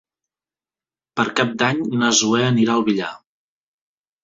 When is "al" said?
2.81-2.89